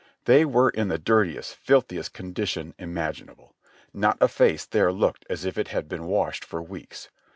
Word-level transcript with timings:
They 0.25 0.45
were 0.45 0.71
in 0.71 0.87
the 0.87 0.97
dirtiest, 0.97 1.53
filthiest 1.57 2.11
condition 2.11 2.73
imaginable, 2.79 3.53
not 3.93 4.17
a 4.19 4.27
face 4.27 4.65
there 4.65 4.91
looked 4.91 5.27
as 5.29 5.45
if 5.45 5.59
it 5.59 5.67
had 5.67 5.87
been 5.87 6.07
washed 6.07 6.43
for 6.43 6.59
weeks. 6.59 7.09